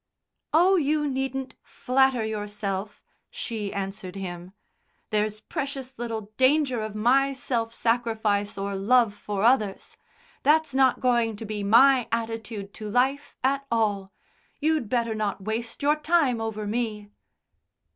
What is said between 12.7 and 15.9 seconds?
to life at all. You'd better not waste